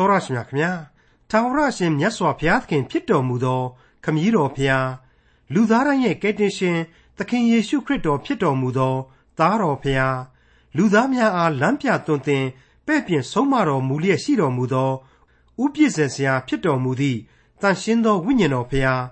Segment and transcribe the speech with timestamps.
[0.00, 0.72] တော်ရရှိမြခင်ဗျာ
[1.30, 3.62] ထာဝရရှင်မြတ်စွာဘုရားသခင်ဖြစ်တော်မူသော
[4.04, 4.88] ခမည်းတော်ဘုရား
[5.54, 6.78] လူသားတိုင်းရဲ့ကယ်တင်ရှင်
[7.16, 8.94] သခင်ယေရှုခရစ်တော်ဖြစ်တော်မူသော
[9.38, 10.18] သားတော်ဘုရား
[10.76, 12.44] လူသားများအားလမ်းပြသွန်သင်
[12.86, 14.90] ပဲ့ပြင်ဆုံးမတော်မူလျက်ရှိတော်မူသော
[15.62, 17.18] ဥပြည့်စင်စရာဖြစ်တော်မူသည့်
[17.60, 19.04] တန်ရှင်းသောဝိညာဉ်တော်ဘုရား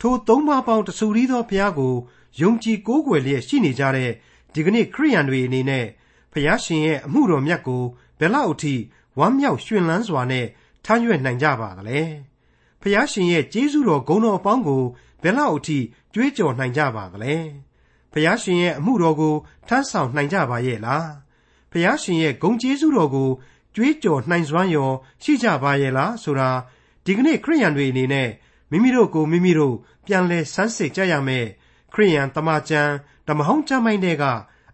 [0.00, 1.94] ထိုသုံးပါးပေါင်းတဆူရီသောဘုရားကို
[2.40, 4.10] ယုံကြည်ကိုးကွယ်လျက်ရှိနေကြတဲ့
[4.52, 5.86] ဒီကနေ့ခရိယန်တွေအနေနဲ့
[6.32, 7.82] ဘုရားရှင်ရဲ့အမှုတော်မြတ်ကို
[8.18, 8.74] ဘယ်လောက်အထိ
[9.18, 10.46] ဝမ်းမြောက်ရွှင်လန်းစွာနဲ့
[10.84, 12.00] ထမ်းရွက်နိုင်ကြပါသလဲ။
[12.80, 14.82] ဖျားရှင်ရဲ့ကျေးဇူးတော်ဂုဏ်တော်အပေါင်းကို
[15.22, 15.78] ဘယ်လောက်အထိ
[16.14, 17.34] ကြွေးကြော်နိုင်ကြပါသလဲ။
[18.12, 19.34] ဖျားရှင်ရဲ့အမှုတော်ကို
[19.68, 21.06] ထမ်းဆောင်နိုင်ကြပါရဲ့လား။
[21.72, 23.30] ဖျားရှင်ရဲ့ဂုဏ်ကျေးဇူးတော်ကို
[23.76, 24.90] ကြွေးကြော်နိုင်စွမ်းရော
[25.22, 26.50] ရှိကြပါရဲ့လားဆိုတာ
[27.04, 28.30] ဒီကနေ့ခရိယန်တွေအနေနဲ့
[28.70, 29.76] မိမိတို့ကိုမိမိတို့
[30.06, 31.46] ပြန်လဲဆန်းစစ်ကြရမယ်
[31.92, 32.92] ခရိယန်တမန်ကျမ်း
[33.28, 34.24] ဓမ္မဟောင်းကျမ်းပိုင်းတွေက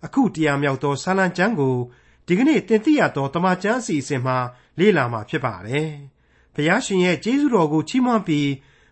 [0.04, 1.76] အခုတရားမြောက်သောဆာလံကျမ်းကို
[2.26, 4.36] ဒီကနေ့တင်ပြရသောတမန်ကျမ်းအစီအစဉ်မှာ
[4.78, 5.90] လေ့လာမှာဖြစ်ပါတယ်။
[6.54, 8.48] ဘုရားရှင်ရဲ့ကျေးဇူးတော်ကိုချီးမွမ်းပြီး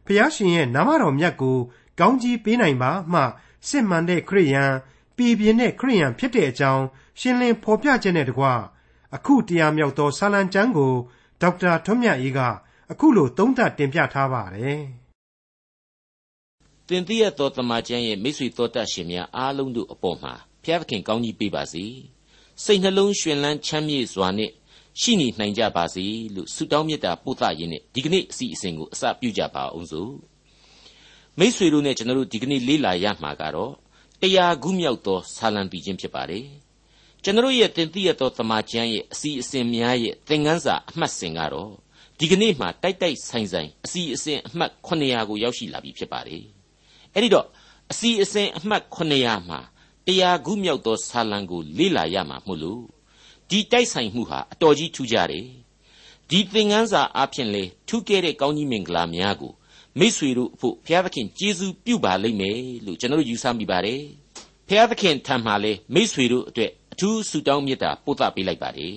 [0.06, 1.58] ဘုရားရှင်ရဲ့နာမတော်မြတ်ကို
[2.00, 3.20] ကောင်းကြီးပေးနိုင်ပါမှ
[3.68, 4.72] စစ်မှန်တဲ့ခရိယန်
[5.16, 6.84] ပြည်ပြင်းတဲ့ခရိယန်ဖြစ်တဲ့အကြောင်း
[7.20, 8.44] ရှင်းလင်းဖော်ပြခြင်းနဲ့တကွ
[9.14, 10.94] အခုတရားမြောက်သောဆာလံကျမ်းကို
[11.42, 12.40] ဒေါက်တာထွန်းမြတ်အေးက
[12.90, 14.80] အခုလိုသုံးသပ်တင်ပြထားပါတယ်။
[16.88, 20.32] တင်ပြရသောတမန်ကျမ်းရဲ့မိတ်ဆွေတော်တတ်ရှင်များအားလုံးတို့အပေါ်မှာ
[20.64, 21.86] ဖျားသခင်ကောင်းကြီးပေးပါစေ။
[22.64, 24.50] စိတ်နှလုံးရှင်လန်းချမ်းမြေ့စွာနဲ့
[25.00, 30.12] ရှိနေနိုင်ကြပါစေလို့ဆုတောင်းမေတ္တာပို့သရင်းနဲ့ဒီကနေ့အစီအစဉ်ကိုအစပြုကြပါအောင်စို့
[31.38, 33.72] မိษွေတို့နဲ့ကျွန်တော်တို့ဒီကနေ့လေ့လာရမှာကတော့
[34.20, 36.46] တရားခုမြောက်သောဆာလံပီခြင်းဖြစ်ပါတယ်
[37.22, 41.72] ကျွန်တော်ရဲ့တင်ပြရသောတမန်ကျမ်းရဲ့အစီအစဉ်များရဲ့သင်ခန်းစာအမှတ်စဉ်ကတော့
[42.18, 46.44] ဒီကနေ့မှာတိုက်တိုက်ဆိုင်ဆိုင်အစီအစဉ်အမှတ်900ကိုရောက်ရှိလာပြီဖြစ်ပါတယ်
[47.14, 47.46] အဲ့ဒီတော့
[47.92, 49.60] အစီအစဉ်အမှတ်900မှာ
[50.08, 52.82] တရားခုမြောက်သောဆာလံကိုလေ့လာရမှာမို့လို့
[53.50, 55.48] ဒီတိုက်ဆိုင်မှုဟာအတော်ကြီးထူးခြားတယ်
[56.30, 59.52] ဒီသင်ခန်းစာအဖြစ်လေထူးကဲတဲ့ကောင်းကြီးမင်္ဂလာများကို
[59.98, 64.02] မိษွေတို့အဖို့ဘုရားသခင်ကျေးဇူးပြုပါလိမ့်မယ်လို့ကျွန်တော်တို့ယူဆမိပါတယ်
[64.68, 68.96] ဘုရားသခင်ထံမှာလေမိษွေတို့အတွက်အထူးဆုတောင်းမေတ္တာပို့သပေးလိုက်ပါတယ်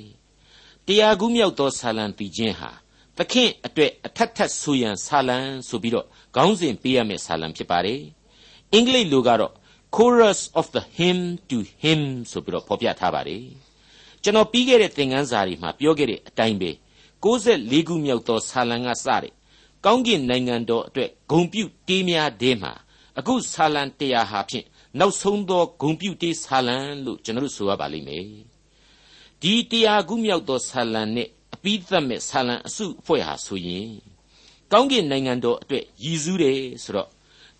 [0.87, 2.71] တရားကူးမြောက်သောဆာလံတီခြင်းဟာ
[3.17, 6.05] သခင်အတွက်အထက်ထက်ဆိုရန်ဆာလံဆိုပြီးတော့
[6.35, 8.01] ခေါင်းစဉ်ပေးရမယ့်ဆာလံဖြစ်ပါတယ်
[8.73, 9.53] အင်္ဂလိပ်လိုကတော့
[9.95, 13.45] chorus of the hymn to him ဆိုပြီးတော့ဖော်ပြထားပါတယ်
[14.23, 16.71] ကျွန်တော်ပြီးခဲ့တဲ့သင်ခန်းစာတွေမှာပြောခဲ့တဲ့အတိုင်းပဲ
[17.23, 19.33] 64ခုမြောက်သောဆာလံကစတဲ့
[19.85, 22.73] ကောင်းကင်နိုင်ငံတော်အတွက်ဂုံပြုတေးများတဲမှာ
[23.19, 24.65] အခုဆာလံတရားဟာဖြင့်
[24.99, 28.25] နောက်ဆုံးသောဂုံပြုတေးဆာလံလို့ကျွန်တော်တို့ဆိုရပါလိမ့်မယ်
[29.41, 33.91] ဒီတရားခုမြောက်သောဆာလံနဲ့အပိသက်မဲ့ဆာလံအစုအဖွဲ့ဟာဆိုရင်
[34.71, 37.09] ကောင်းကင်နိုင်ငံတော်အတွက်ရည်စူးတယ်ဆိုတော့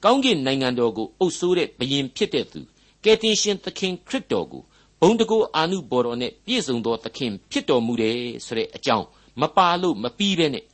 [0.04, 2.60] ကောင်းကင်နိုင်ငံတော်ကိုအုပ်စိုးတဲ့ဘုရင်ဖြစ်တဲ့သူ
[3.04, 4.64] ကယ်တင်ရှင်သခင်ခရစ်တော်ကို
[5.02, 9.06] ဘုံတကူအာနုဘော်တော်နဲ့ပြည့်စုံသောသခင်ဖြစ်တော်မူတယ်ဆိုတဲ့အကြောင်း
[9.42, 10.66] မပါလို့မပြီးပဲနဲ့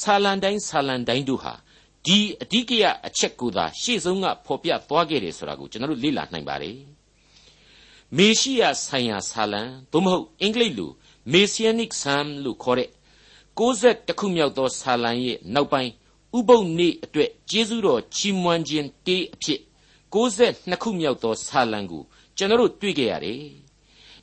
[0.00, 1.54] ဆာလံတိုင်းဆာလံတိုင်းတို့ဟာ
[2.06, 6.76] ဒီအဓိကရအချက်ကိုသာရှေ့ဆုံးကဖော်ပြသွားခဲ့တယ်ဆိုတာကိုကျွန်တော်တို့လေ့လာနိုင်ပါတယ်
[8.16, 10.90] မေရှိယဆိုင်ရာဆာလံသို့မဟုတ်အင်္ဂလိပ်လို
[11.32, 12.88] Messianic Psalm လို့ခေါ်တဲ့
[13.58, 15.92] 60ခုမြောက်သောဆာလံရဲ့နောက်ပိုင်း
[16.38, 19.60] ဥပုပ်နေ့အတွက်ကျေးဇူးတော်ချီးမွမ်းခြင်းတေးအဖြစ်
[20.12, 22.02] 62ခုမြောက်သောဆာလံကို
[22.36, 23.42] ကျွန်တော်တို့တွေ့ကြရတယ်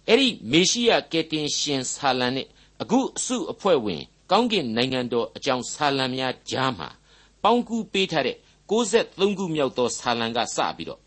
[0.07, 2.47] အဲ့ဒီမေရှိယကယ်တင်ရှင်ဆာလံနဲ့
[2.81, 4.01] အခုအစုအဖွဲ့ဝင်
[4.31, 6.89] ကောင်းကင်နိုင်ငံတော်အကြောင်းဆာလံများကြားမှာ
[7.43, 8.37] ပေါင်းကူးပေးထားတဲ့
[8.69, 10.99] 63ခုမြောက်သောဆာလံကစပြီးတော့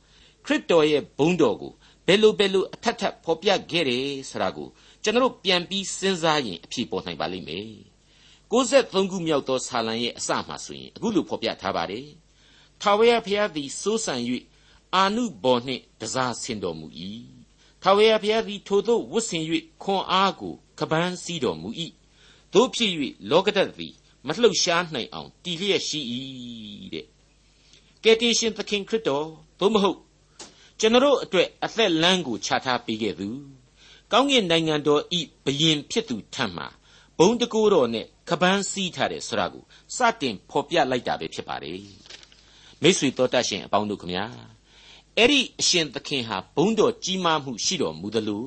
[0.45, 1.73] ခရစ်တော်ရဲ့ဘုန်းတော်ကို
[2.07, 4.69] ဘယ်လိုဘယ်လိုအထက်ထပ်ဖော်ပြခဲ့တယ်ဆိုတာကို
[5.03, 7.90] ကျွန်တော်ပြန်ပြီးစဉ်းစားရင်အဖြေပေါ်နိုင်ပါလိမ့်မယ်
[8.51, 12.09] 63ခုမြောက်သောဆာလံရဲ့အစမှဆိုရင်အခုလိုဖော်ပြထားပါတယ်
[12.81, 14.15] ထာဝရဘုရားသည်စိုးစံ၍
[14.95, 16.87] အာနုဘော်နှင့်တစားဆင်တော်မူ၏
[17.83, 19.43] ထာဝရဘုရားသည်ထိုသို့ဝတ်ဆင်၍
[19.83, 21.69] ခွန်အားကိုကပန်းစည်းတော်မူ၏
[22.55, 22.93] တို့ဖြစ်၍
[23.31, 23.95] လောကဓာတ်သည်
[24.27, 26.01] မလှုပ်ရှားနိုင်အောင်တည်လျက်ရှိ၏
[26.95, 27.07] တဲ့
[28.03, 29.27] ကယ်တင်ရှင်သခင်ခရစ်တော်
[29.61, 29.99] သို့မဟုတ်
[30.79, 33.29] ကျွန်တော်အတွက်အသက်လမ်းကိုခြားထားပေးခဲ့သူ
[34.13, 36.65] ကောင်းကင်နိုင်ငံတော်ဤဘယင်ဖြစ်သူထံမှ
[37.19, 39.65] ဘုံတကိုးတော်နဲ့ ကပန်းစည်းထားတယ်ဆိုတာကို
[39.97, 41.81] စတင်ဖော်ပြလိုက်တာပဲဖြစ်ပါတယ်
[42.83, 44.27] မိတ်ဆွေတော်တတ်ရှင်အပေါင်းတို့ခမညာ
[45.17, 48.47] အဲ့ဒီအရှင်သခင်ဟာဘုန်းတော်ကြီးမားမှုရှိတော်မူသလို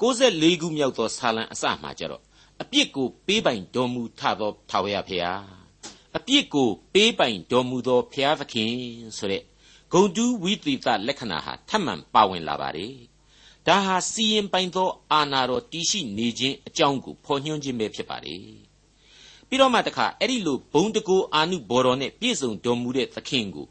[0.00, 2.22] 64ခုမြောက်သောဆာလံအစမှာကြတော့
[2.62, 5.42] အပြစ်ကိုပေးပိုင်တော်မူထသောထာဝရဘုရား
[6.16, 8.72] အပြစ်ကိုပေးပိုင်တော်မူသောဘုရားသခင်
[9.18, 9.42] ဆိုတဲ့
[9.92, 12.94] ဂုံတူးဝိသေသလက္ခဏာဟာထပ်မံပါဝင်လာပါတယ်
[13.66, 18.69] ဒါဟာစီရင်ပိုင်သောအာနာတော်တည်ရှိနေခြင်းအကြောင်းကိုဖော်ညွှန်းခြင်းပဲဖြစ်ပါတယ်
[19.50, 23.66] ပြီးတော့မှတခါအဲ့ဒီလိုဘုံတကူအာနုဘော်တော်နဲ့ပြည့်စုံတော်မူတဲ့သခင်ကို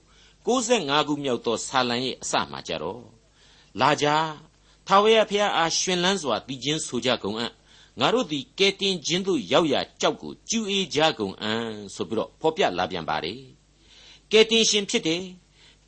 [0.45, 3.01] 65ခုမြောက်သောဆာလံရဲ့အစမှာကြတော့
[3.79, 4.07] လာကြ
[4.87, 7.51] ထာဝရဘုရားအားရှင်လန်းစွာတည်ခြင်းဆိုကြကုန်အံ့
[7.99, 13.41] ငါတို့သည်ကဲတင်ခြင်းသို့ရောက်ရာကြောက်ကိုကျူအေးကြကုန်အံ့ဆိုပြီးတော့ဖော်ပြလာပြန်ပါတယ်
[14.31, 15.23] ကဲတင်ရှင်ဖြစ်တယ်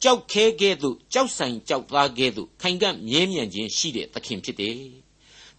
[0.04, 4.78] ကြောက်ခဲကဲ့သို့ကြောက်ဆိုင်ကြောက်သားကဲ့သို့ခိုင်ကန့်မြဲမြံခြင်းရှိတဲ့သခင်ဖြစ်တယ်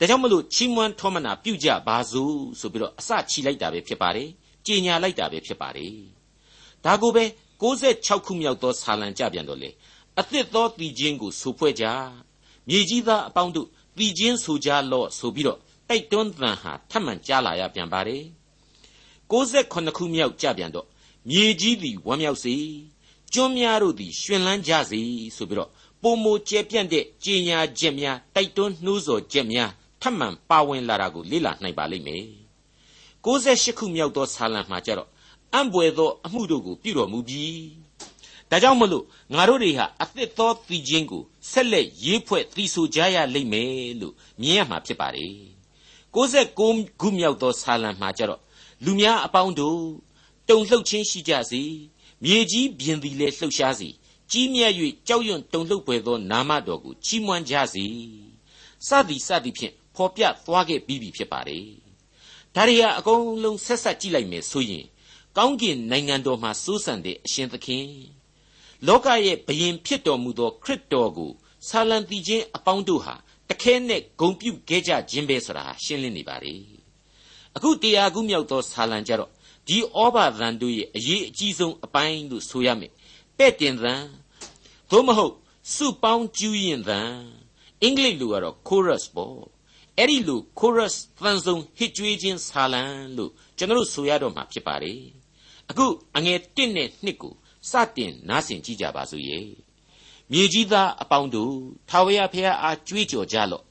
[0.03, 4.29] ဒါကြောင့်မလို့ချီးမွမ်းထောမနာပြုကြပါစို့ဆိုပြီးတော့အစချီလိုက်တာပဲဖြစ်ပါတယ်
[4.67, 5.95] ကြေညာလိုက်တာပဲဖြစ်ပါတယ်
[6.85, 7.25] ဒါကိုပဲ
[7.73, 9.71] 66ခုမြောက်သောဆာလံကြပြန်တော့လေ
[10.19, 11.85] အသစ်သောတည်ခြင်းကိုဆိုဖွဲ့ကြ
[12.69, 13.69] မြေကြီးသားအပေါင်းတို့
[13.99, 15.59] တည်ခြင်းဆိုကြလော့ဆိုပြီးတော့
[15.89, 18.23] တိုက်တွန်းသံဟာထပ်မံကြားလာရပြန်ပါတယ်
[19.31, 20.87] 68ခုမြောက်ကြပြန်တော့
[21.31, 22.55] မြေကြီးသည်ဝမ်းမြောက်စေ
[23.33, 25.01] ကျွန်းများတို့သည်ရှင်လန်းကြစေ
[25.37, 25.71] ဆိုပြီးတော့
[26.03, 29.71] ပုံမကျဲပြန့်တဲ့ကြေညာချက်များတိုက်တွန်းနှိုးဆော်ချက်များ
[30.03, 32.25] ထပ်မံပါဝင်လာတာကိုလေ့လာနိုင်ပါလိမ့်မယ်
[33.25, 35.09] 68ခုမြောက်သောဆာလံမှာကြတော့
[35.55, 37.63] အံ့ဘွယ်သောအမှုတို့ကိုပြုတော်မူပြီး
[38.51, 39.05] ဒါကြောင့်မလို့
[39.35, 45.35] ငါတို့တွေဟာအသစ်သောသီချင်းကိုဆက်လက်ရေးဖွဲ့သီဆိုကြရလိမ့်မယ်လို့မြင်ရမှာဖြစ်ပါတယ်
[46.15, 48.41] 69ခုမြောက်သောဆာလံမှာကြတော့
[48.85, 49.81] လူများအပေါင်းတို့
[50.49, 51.63] တုန်လှုပ်ခြင်းရှိကြစေ
[52.25, 53.89] မြေကြီးပြင်သည်လည်းလှုပ်ရှားစေ
[54.31, 54.73] ကြီးမြတ်၍
[55.09, 57.85] ကြောက်ရွံ့တုန်လှုပ်ပွေသောနာမတော်ကိုချီးမွမ်းကြစေ
[58.89, 61.67] စသည်စသည်ဖြင့် ဖော်ပြသွားခဲ့ပြီးပြီဖြစ်ပါတယ်
[62.55, 64.87] ဒါရီယာအကုန်လုံးဆက်ဆက်ကြည့်လိုက်မယ်ဆိုရင်
[65.37, 67.87] ကောင်းကင်နိုင်ငံတော်မှာစိုးစံတဲ့အရှင်သခင်
[68.87, 71.31] လောကရဲ့ဘယင်ဖြစ်တော်မူသောခရစ်တော်ကို
[71.69, 73.15] ဆာလံတီချင်းအပေါင်းတို့ဟာ
[73.49, 76.55] တခဲနဲ့ဂုံပြုတ်ခဲ့ကြခြင်းပဲဆိုတာရှင်းလင်းနေပါလေ
[77.57, 79.31] အခုတရားခုမြောက်သောဆာလံကြတော့
[79.69, 82.93] ဒီဩဘာသံတို့ရဲ့အရေးအကြီးဆုံးအပိုင်းလို့ဆိုရမယ်
[83.39, 83.95] ပဲ့တင်သံ
[84.91, 85.35] သို့မဟုတ်
[85.75, 87.01] စုပေါင်းကျူးရင်သံ
[87.83, 89.52] အင်္ဂလိပ်လိုကတော့ chorus ပေါ့
[89.99, 92.83] အဲ့ဒီလို chorus သံစုံဟစ်ကြွေးခြင်းဆာလံ
[93.17, 95.01] လို့ကျွန်တော်တို့ဆိုရတော့မှာဖြစ်ပါတယ်
[95.71, 95.87] အခု
[96.17, 97.35] အငယ်1နဲ့2ကို
[97.71, 99.47] စတင်နားဆင်ကြည့်ကြပါစို့ရဲ့
[100.31, 101.55] မြေကြီးသားအပေါင်းတို့
[101.89, 103.65] ထာဝရဘုရားအားကြွေးကြော်ကြလော့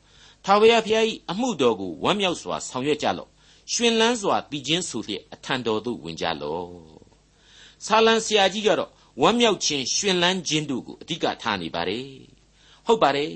[0.45, 3.29] ထာဝရဘုရား၏အမှုတော်ကိုဝမ်းမြောက်စွာဆောင်ရွက်ကြလော့
[3.71, 6.69] ရှင်လန်းစွာတည်ခြင်းဆိုလျက်အထံတော်သို့ဝင်ကြလော့
[7.85, 8.89] ဆာလံဆရာကြီးကတော့
[9.21, 12.07] ဝမ်းမြောက်ခြင်းရှင်လန်းခြင်းတို့ကိုအဓိကထားနေပါတယ်
[12.85, 13.33] ဟုတ်ပါတယ်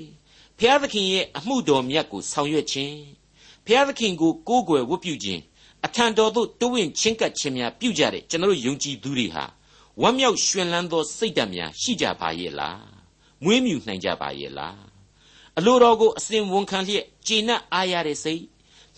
[0.58, 2.96] ဘုရားသခင်ရဲ့အမှုတော်မြတ်ကိုဆောင်ရွက်ခြင်း
[3.66, 5.42] ဘုရားသခင်ကိုကိုးကွယ်ဝတ်ပြုခြင်း
[5.86, 9.44] အထံတော်သို့တိုးဝင်ချင်းကပ်ခြင်းများပြုကြတဲ့ကျွန်တော်ယုံကြည်သူတွေဟာ
[10.02, 12.84] ဝမ်းမြောက်ရှင်လန်းသောစိတ်ဓာတ်များရှိကြပါရဲ့လား
[13.44, 14.80] မွေးမြူနိုင်ကြပါရဲ့လား
[15.58, 18.42] အလိုတော်ကိုအစဉ်ဝန်ခံလျက်ကျေနပ်အားရတဲ့စိတ်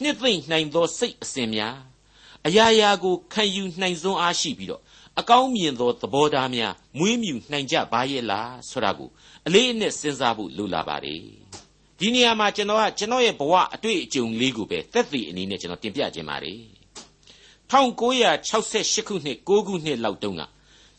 [0.03, 1.77] နှစ်သိမ့်နိုင်သောစိတ်အစဉ်များ
[2.47, 4.83] အရာရာကိုခံယူနိုင်စွမ်းအားရှိပြီးတော့
[5.21, 9.11] အကောင်းမြင်သောသဘောထားများမွေးမြူနိုင်ကြပါရဲ့လားဆိုတာကို
[9.47, 11.38] အလေးအနက်စဉ်းစားဖို့လိုလာပါတယ်
[12.01, 16.59] ဒီနေရာမှာကျွန်တော်ကကျွန်တော်ရဲ့ဘဝအတွေ့အကြုံလေးကိုပဲသက်သေအနေနဲ့ကျွန်တော်တင်ပြခြင်းပါတယ်
[17.71, 20.43] 1968ခုနှစ်6ခုနှစ်လောက်တုန်းက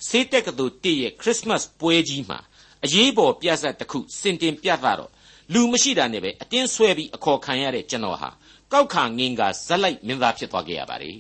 [0.08, 2.40] ဆေးတက်ကတူတည့်ရဲ့ခရစ်မတ်ပွဲကြီးမှာ
[2.86, 5.12] အရေးပေါ်ပြဿနာတစ်ခုစင်တင်ပြသတော့
[5.54, 8.30] လူမရှိတာနဲ့ပဲအတင်းဆွဲပြီးအခေါ်ခံရတဲ့ကျွန်တော်ဟာ
[8.72, 11.18] ကောက်ခါငင်ကဇက်လိုက်မင်းသားဖြစ်သွားခဲ့ရပါတယ်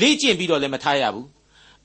[0.00, 1.28] လေ့ကျင့်ပြီးတော့လည်းမထားရဘူး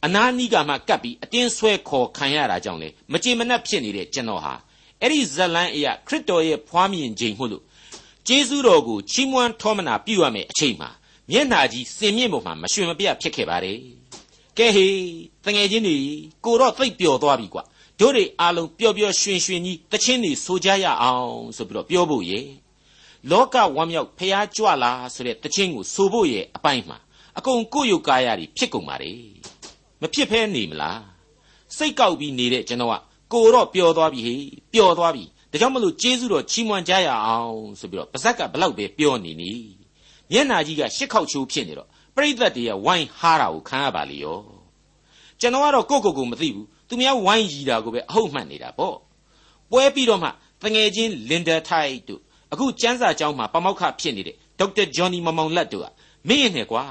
[0.06, 4.54] အနာနီးကမှကပ်ပြီးအတင်းဆွဲခေါ်ခံရတာကြောင့်လေမကြေမနက်ဖြစ်နေတဲ့ကျွန်တော်ဟာ
[5.02, 7.64] အဲ့ဒီဇက်လန်းအရာခရစ်တော်ရဲ့ဖွားမြင်ခြင်းမှုလို့
[8.28, 10.90] ကျေးဇူးတော်ကိုချီးမွမ်းထောမနာပြုရမယ်အချိန်မှာ
[11.32, 13.80] မျက်နာကြီးစင်မြင့်ပေါ်မှာမရွှင်မပြတ်ဖြစ်ခဲ့ပါတယ်
[14.58, 14.98] ကဲဟေး
[15.46, 15.98] တငယ်ချင်းတွေ
[16.46, 17.64] ကိုတော့သိပ်ပျော်သွားပြီကွာ
[18.00, 22.40] တို့တွေအားလုံးပျော်ပျော်ရွှင်ရွှင်ကြီးတချင်းတွေဆိုကြရအောင်ဆိုပြီးတော့ပြောဖို့ရေ
[23.32, 26.98] လောကဝမ်းမြောက်ဖျားကြွလာဆိုတဲ့တချင်းကိုဆိုဖို့ရဲ့အပိုင်းမှာ
[27.38, 29.12] အကုန်ကိုယ့်ရုပ်ကာယတွေဖြစ်ကုန်ပါလေ
[30.02, 31.02] မဖြစ်ဖဲနေမလား
[31.78, 32.96] စိတ်ကောက်ပြီးနေတဲ့ကျွန်တော်က
[33.34, 39.52] ကိုတော့ပျော်သွားပြီဟေးပျော်သွားပြီဒါကြောင့်မလို့ကျေးဇူးတော်ချီးမွမ်းကြရအောင်ဆိုပြီးတော့ပါဇက်ကဘလောက်ပဲပြောနေနီ
[40.32, 44.40] မျက်နာကြီးကရှစ်ခေါက်ချိုးဖြစ်နေတော့ပြိသက်တည်းရဲ့ဝိုင်းဟားတာကိုခံရပါလေရော
[45.40, 48.98] ကျွန်တော်ကတော့ကိုကိုကိုမသိဘူးသူများဝိုင်းရီတာကိုပဲအဟုတ်မှတ်နေတာပေါ့
[49.72, 50.30] ပွဲပြီးတော့မှ
[50.64, 52.22] တငယ်ချင်းလင်ဒါထိုက်တို့
[52.54, 55.88] အခုကျန်းစာကျောင်းမှာပမောက္ခဖြစ်နေတဲ့ဒေါက်တာဂျွန်နီမမောင်လတ်တို့က
[56.28, 56.84] မင်းနဲ့ကွာ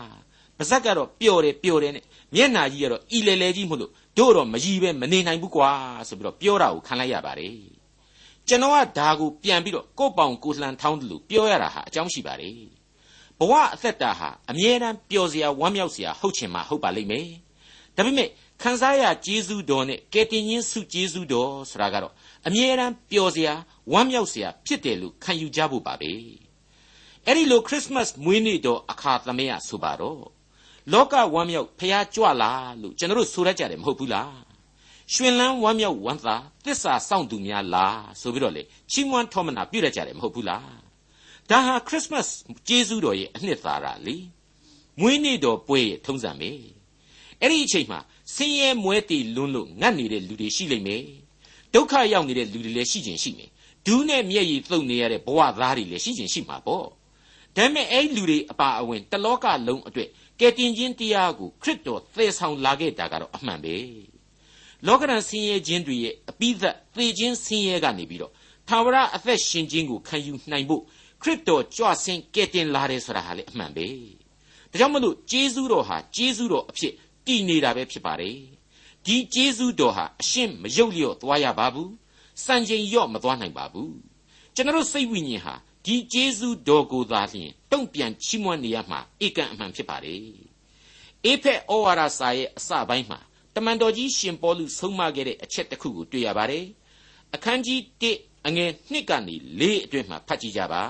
[0.59, 5.71] ပါဇက်ကတော့ပျော်တယ်ပျော်တယ်နဲ့မျက်နာကြီးကတော့ဤလေလေကြီးမလို့ တို့တော့မကြီးပဲမနေနိုင်ဘူးကွာ
[6.09, 7.57] ဆိုပြီးတော့ပြောတာကိုခံလိုက်ရပါတယ်
[8.49, 12.55] ကျွန်တော်ကဒါကိုပြန်ပြီးတော့ကို့ပေါင်ကိုလှန်ထောင်းတယ်လို့ပြောရတာဟာအကြောင်းရှိပါတယ်
[13.39, 17.29] ဘဝအသက်တာဟာအမြဲတမ်းပျော်စရာဝမ်းမြောက်စရာဟုတ်ချင်မှဟုတ်ပါလိမ့်မယ်
[17.97, 18.29] ဒါပေမဲ့
[18.63, 22.13] ခံစားရကျေးဇူးတော်နဲ့ကယ်တင်ရှင်ဆုကျေးဇူးတော်ဆိုတာကတော့
[22.47, 23.55] အမြဲတမ်းပျော်စရာ
[23.93, 26.13] ဝမ်းမြောက်စရာဖြစ်တယ်လို့ခံယူကြဖို့ပါပဲ
[27.27, 30.36] အဲ့ဒီလိုခရစ်မတ်မွေးနေ့တော်အခါသမယဆိုပါတော့
[30.93, 32.53] လောကဝမ်းမြောက်ဖျားကြွလာ
[32.83, 34.35] လို့ကျွန်တော်တို့ဆိုရကြတယ်မဟုတ်ဘူးလား
[35.13, 40.69] ရှင်လန်းဝမ်းမြောက်ဝမ်းသာတစ္ဆာစောင့်သူများလားဆိုပြီးတော့လေချီးမွမ်းထောမနာပြုရကြတယ်မဟုတ်ဘူးလား
[41.51, 42.27] ဒါဟာခရစ်မတ်
[42.69, 44.17] ကျေးဇူးတော်ရဲ့အနှစ်သာရလေ
[45.01, 46.51] မွေးနေ့တော်ပွဲရဲ့ထုံးစံပဲ
[47.41, 48.01] အဲ့ဒီအချိန်မှာ
[48.35, 51.05] ဆင်းရဲမွဲတေလွန်းလို့ငတ်နေတဲ့လူတွေရှိလိမ့်မယ်
[51.75, 53.51] ဒုက္ခရောက်နေတဲ့လူတွေလည်းရှိခြင်းရှိမယ်
[53.87, 56.87] ဒူးနဲ့မျက်ရည်သုတ်နေရတဲ့ဘဝသားတွေလည်းရှိခြင်းရှိမှာပေါ့
[57.57, 60.09] ဒါပေမဲ့အဲ့လူတွေအပါအဝင်တလောကလုံးအတွက်
[60.41, 63.77] ကယ်တင်ခြင်းတရားကိုခရစ်တော်သယ်ဆောင်လာခဲ့တာကတော့အမှန်ပဲ
[64.87, 68.33] လောကရန်ဆင်းရဲခြင်းတွေရဲ့အပိသက်သေခြင်းဆင်းရဲကနေပြီးတော့
[68.69, 70.83] သာဝရအသက်ရှင်ခြင်းကိုခံယူနိုင်ဖို့
[71.23, 73.87] ခရစ်တော်ကြွဆင်းကယ်တင်လာတယ်ဆိုတာဟာလေအမှန်ပဲ
[74.71, 76.93] ဒါကြောင့်မလို့ဂျေဇုတော်ဟာဂျေဇုတော်အဖြစ်
[77.27, 78.37] တည်နေတာပဲဖြစ်ပါတယ်
[79.07, 81.93] ဒီဂျေဇုတော်ဟာအရှင်းမယုတ်လျော့သွားရပါဘူး
[82.45, 83.95] စံချိန်လျော့မသွားနိုင်ပါဘူး
[84.55, 85.55] ကျွန်တော်စိတ်ဝိညာဉ်ဟာ
[85.87, 90.21] ဒီဂျေဇုတော်ကိုသာလျှင်တုံ့ပြန်ချီးမွမ်းနေရမှာဧကန်အမှန်ဖြစ်ပါတယ်
[91.25, 93.19] အေဖက်ဩဝါဒစာရဲ့အစပိုင်းမှာ
[93.55, 96.65] တမန်တော်ကြီးရှင်ပေါလုဆုံးမခဲ့တဲ့အချက်တစ်ခုကိုတွေ့ရပါတယ်
[97.35, 97.81] အခန်းကြီး
[98.15, 100.83] 1အငယ်1ကနေ4အတွင်းမှာဖတ်ကြည့်ကြပါ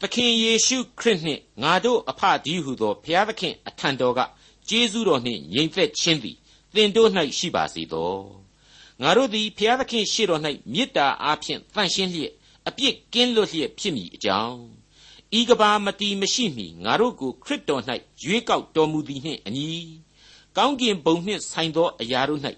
[0.00, 4.20] သခင်ယေရှုခရစ်နှင့်ငါတို့အဖဒီဟုသောဘုရားသခင်အထံတော်က
[4.68, 6.36] ကျေးဇူးတော်နှင့်ညီသက်ခြင်းသည်
[6.74, 8.14] သင်တို့၌ရှိပါစေသော
[9.02, 12.32] ငါတို့သည်ဘုရားသခင်ရှေ့တော်၌မေတ္တာအားဖြင့်တန်ရှင်းလျက်
[12.68, 14.60] အပြစ်ကင်းလွတ်လျက်ဖြစ်မည်အကြောင်း
[15.38, 17.82] ဤကဘာမတီမရှိမီငါတို့ကိုခရစ်တော်၌
[18.22, 19.68] ရွေးကောက်တော်မူသည်နှင့်အညီ
[20.56, 22.40] ကောင်းကင်ဘုံနှင့်ဆိုင်သောအရာတို့၌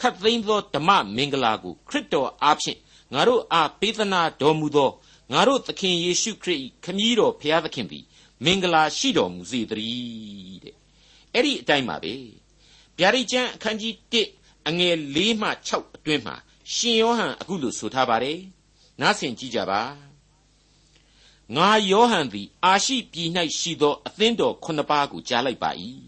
[0.00, 2.78] ခတ်သိမ်းသောဓမ္မမင်္ဂလာကိုခရစ်တော်အားဖြင့်
[3.14, 4.90] ငါတို့အားပေးသနာတော်မူသော
[5.32, 8.04] ငါတို့သခင်ယေရှုခရစ်၏ခမည်းတော်ဘုရားသခင်သည်
[8.44, 10.76] မင်္ဂလာရှိတော်မူစေတည်းတဲ့
[11.34, 12.14] အဲ့ဒီအတိုင်းပါပဲ
[12.98, 13.94] ဗျာဒိတ်ကျမ်းအခန်းကြီး
[14.32, 16.36] 1အငယ်၄မှ6အတွင်းမှာ
[16.74, 18.38] ရှင်ယောဟန်အခုလိုဆိုထားပါတယ်
[19.02, 19.82] နားဆင်ကြည့်ကြပါ
[21.56, 23.28] ငါယောဟန်သည် အာရှိပြည်၌
[23.58, 25.70] ရှိသောအသင်းတော်ခုနှစ်ပါးကိုကြားလိုက်ပါ၏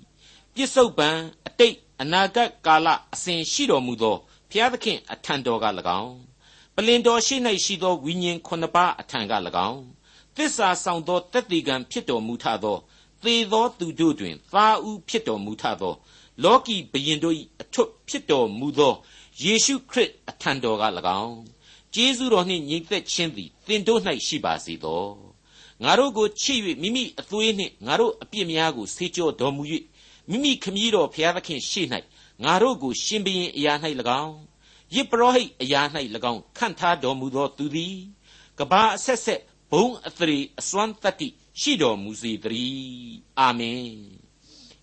[0.54, 1.08] ပြစ္ဆုတ်ပံ
[1.46, 4.16] အတိတ်အနာဂတ်ကာလအစဉ်ရှိတော်မူသော
[4.50, 5.66] ဘုရားသခင်အထံတော်က၎
[6.00, 6.16] င်း
[6.74, 9.32] ပလင်တော်ရှိ၌ရှိသောဝိညာဉ်ခုနှစ်ပါးအထံက၎
[9.68, 9.82] င်း
[10.36, 12.76] သစ္စာဆောင်သောတက်တီကံဖြစ်တော်မူထသော
[13.24, 15.94] သေသောသူတို့တွင်သာဥဖြစ်တော်မူထသော
[16.44, 18.94] လောကီဘယင်တို့၏အထွတ်ဖြစ်တော်မူသော
[19.42, 20.84] ယေရှုခရစ်အထံတော်က၎
[21.22, 21.53] င်း
[21.94, 25.04] ကျေးဇူးတော်နှင့်ညီသက်ခြင်းသည်သင်တို့၌ရှိပါစေသော
[25.82, 29.62] ငါတို့ကိုချစ်၍မိမိအသွေးနှင့်ငါတို့အပြစ်များကိုဆေးကြောတော်မူ၍
[30.30, 31.86] မိမိခမည်းတော်ဘုရားသခင်ရှေ့၌
[32.44, 33.72] ငါတို့ကိုရှင်ဘရင်အရာ၌၎
[34.22, 34.36] င်း
[34.94, 35.80] ယစ်ပရောဟိတ်အရာ၌၎
[36.32, 37.96] င်းခန့်ထားတော်မူသောသူသည်
[38.58, 41.28] ကဘာအဆက်ဆက်ဘုံအသရေအစွမ်းတတ္တိ
[41.60, 43.84] ရှိတော်မူစေတည်းအာမင်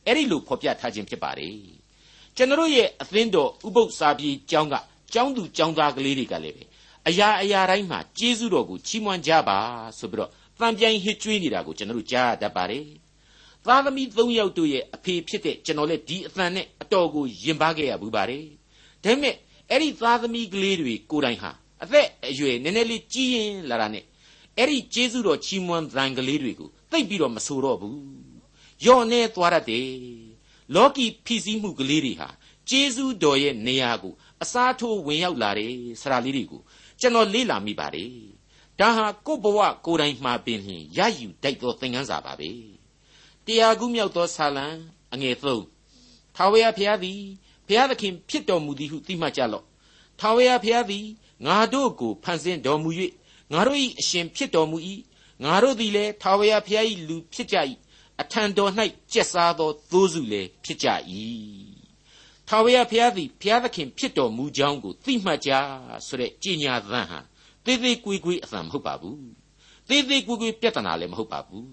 [0.06, 1.58] အဲ့ဒီလိုဖော်ပြထားခြင်းဖြစ်ပါတယ်
[2.36, 4.76] ကျွန်တော်ရဲ့အသင်းတော်ဥပုပ်စာပြေကျောင်းက
[5.14, 6.71] ကျောင်းသူကျောင်းသားကလေးတွေကလည်းပဲ
[7.08, 9.58] အရာအရာတိုင်းမှာကျေးဇူးတော်ကိုချီးမွမ်းကြပါ
[9.98, 12.86] ဆိုပြီးတော့တန်ပြိုင်ဟစ်ကြွေးနေတာကိုကျွန်တော်တို့ကြားရတတ်ပါတယ်
[13.66, 18.46] သားသမီး၃ယောက်တို့ရဲ့အဖေဖြစ်တဲ့ကျွန်တော်လည်းဒီအသံနဲ့အတော်ကိုယဉ်ပါခဲ့ရဘူးပါတယ်
[19.04, 19.36] ဒါပေမဲ့
[19.70, 21.52] အဲ့ဒီသားသမီးကလေးတွေကိုယ်တိုင်ဟာ
[21.84, 24.04] အသက်အရွယ်နည်းနည်းလေးကြီးရင်လာတာနဲ့
[24.58, 28.00] အဲ့ဒီကျေးဇူးတော်ချီးမွမ်းသံကလေးတွေကိုသိပ်ပြီးတော့မဆိုတော့ဘူး
[28.86, 29.88] ယော့နေသွားတတ်တယ်
[30.76, 32.30] လောကီဖြစ်စည်းမှုကလေးတွေဟာ
[32.70, 36.62] ကျေးဇူးတော်ရဲ့နေရာကိုအစားထိုးဝင်ရောက်လာတယ်ဆရာလေးတွေကို
[37.02, 38.12] ကျွန်တော်လေ့လာမိပါတယ်
[38.80, 42.52] ဒါဟာကိုယ့်ဘဝကိုယ်တိုင်မှာပင်လျင်ရယူတိုက်သောသင်ခန်းစာပါပဲ
[43.46, 44.68] တရားကူးမြောက်သောဆာလံ
[45.14, 45.36] အငယ်
[45.84, 47.22] 3ထာဝရဘုရားသည်
[47.68, 49.66] ဘုရားသခင်ဖြစ်တော်မူသည်ဟုသိမှတ်ကြလော့
[50.20, 51.06] ထာဝရဘုရားသည်
[51.46, 52.90] ငါတို့ကိုဖန်ဆင်းတော်မူ၍
[53.54, 54.78] ငါတို့၏အရှင်ဖြစ်တော်မူ၏
[55.44, 57.58] ငါတို့သည်လည်းထာဝရဘုရား၏လူဖြစ်ကြ၏
[58.22, 58.72] အထံတော်၌
[59.12, 60.88] ကျက်စားသောသိုးစုလည်းဖြစ်ကြ၏
[62.54, 65.52] ထာဝရဘုရားသည်ဘုရားသခင်ဖြစ်တော်မူကြောင်းကိုသိမှတ်ကြ
[66.08, 67.20] ဆိုတဲ့ကြေညာသံဟာ
[67.66, 69.24] သေးသေးကွေးကွေးအသံမဟုတ်ပါဘူး
[69.90, 71.72] သေးသေးကွေးကွေးပြဿနာလည်းမဟုတ်ပါဘူး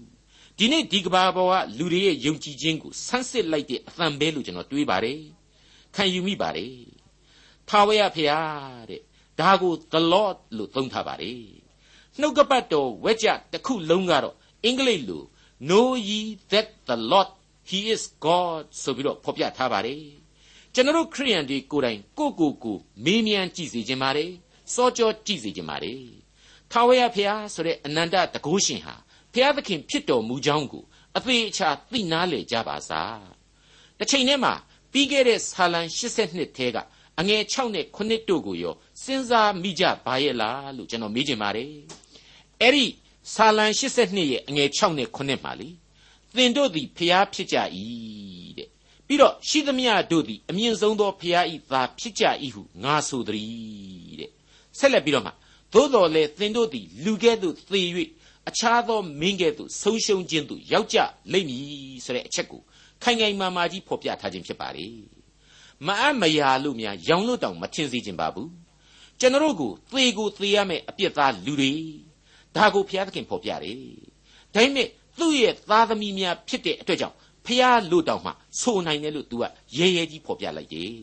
[0.57, 5.21] ဒီနေ့ဒီကဘာပေါ်ကလူတွေရဲ့ယုံကြည်ခြင်းကိုဆန်းစစ်လိုက်တဲ့အသံပဲလို့ကျွန်တော်တွေးပါတယ်
[5.95, 6.75] ခံယူမိပါတယ်
[7.69, 9.01] ထာဝရဘုရားတဲ့
[9.39, 11.43] ဒါကို the lord လို့သုံးထားပါတယ်
[12.19, 15.23] နှုတ်ကပတ်တော်ဝက်ကြတစ်ခုလုံးကတော့အင်္ဂလိပ်လို
[15.69, 16.19] know ye
[16.51, 17.29] that the lord
[17.69, 20.28] he is god ဆိုပြီးတော့ဖော်ပြထားပါတယ်
[20.73, 24.31] ကျွန်တော်ခရိယန်တွေကိုယ်တိုင်ကိုကိုကိုမေးမြန်းကြည့်စေခြင်းပါတယ်
[24.73, 26.03] စောကြောကြည့်စေခြင်းပါတယ်
[26.71, 28.95] ထာဝရဘုရားဆိုတဲ့အနန္တတကုရှင်ဟာ
[29.33, 30.83] ဘုရားသခင်ဖြစ်တော်မူကြောင်းကို
[31.17, 33.21] အသေးအချာသိနာလေကြပါစား
[33.97, 34.53] တစ်ချိန်တည်းမှာ
[34.91, 36.77] ပြီးခဲ့တဲ့ဆာလံ82ထဲက
[37.19, 41.71] အငယ်6နဲ့9တို့ကိုရောစဉ်းစားမိကြပါရဲ့လားလို့ကျွန်တော်မေးချင်ပါတယ်
[42.61, 42.85] အဲ့ဒီ
[43.33, 45.69] ဆာလံ82ရဲ့အငယ်6နဲ့9မှာလေ
[46.35, 48.38] သင်တို့သည်ဖျားဖြစ်ကြ၏တဲ့
[49.09, 52.23] ပြီးတော့ရှိသမျှတို့သည်အမြင့်ဆုံးသောဖျားဤသာဖြစ်ကြ၏
[52.55, 54.31] ဟုငါဆိုသည်တဲ့
[54.79, 55.31] ဆက်လက်ပြီးတော့မှ
[55.73, 57.81] သို့တော်လည်းသင်တို့သည်လူကဲ့သို့သေ၍
[58.49, 60.97] အခြားသောမင်းကဲ့သို့ဆုံးရှုံးခြင်းသို့ရောက်ကြ
[61.31, 61.65] လိမ့်မည်
[62.05, 62.61] ဆိုတဲ့အချက်ကို
[63.03, 64.87] ခိုင်ခိုင်မာမာကြီးဖော်ပြထားခြင်းဖြစ်ပါလေ
[65.87, 68.49] မအပ်မယာလို့များရောင်လို့တောင်မထင်စေခြင်းပါဘူး
[69.19, 71.73] ကျွန်တော်တို့ကိုသေကိုသေရမယ့်အပြစ်သားလူတွေ
[72.55, 73.77] ဒါကိုဘုရားသခင်ဖော်ပြတယ်
[74.55, 74.87] ဒါပေမဲ့
[75.19, 77.15] သူ့ရဲ့သားသမီးများဖြစ်တဲ့အတွက်ကြောင့်
[77.49, 79.43] ဖះလို့တောင်မှဆိုနိုင်တယ်လို့ तू က
[79.77, 80.93] ရဲရဲကြီးဖော်ပြလိုက်တယ်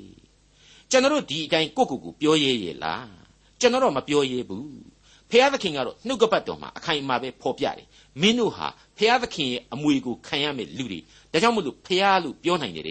[0.90, 3.08] ကျွန်တော်တို့ဒီအတိုင်းကိုကိုကိုပြောရဲရဲလား
[3.60, 4.70] ကျွန်တော်တော့မပြောရဲဘူး
[5.30, 7.86] ဖျားသခင်ကတော့နှုတ်ကပတ်တော်မှာအခိုင်အမာပဲဖော်ပြတယ်
[8.20, 8.66] မင်းတို့ဟာ
[8.98, 11.00] ဖျားသခင်ရဲ့အမွေကိုခံရမယ့်လူတွေ
[11.32, 12.86] ဒါကြောင့်မို့လို့ဖျားလို့ပြောနိုင်တယ်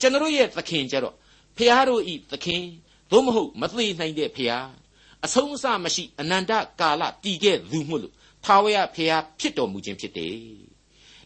[0.00, 1.14] ကျွန်တော်ရဲ့သခင်ကြတော့
[1.58, 2.62] ဖျားတို့ဤသခင်
[3.10, 4.66] သို့မဟုတ်မသိနိုင်တဲ့ဖျား
[5.24, 8.14] အဆုံးအစမရှိအနန္တကာလတည်ခဲ့သူမို့လို့
[8.44, 10.67] ထာဝရဖျားဖြစ်တော်မူခြင်းဖြစ်တယ်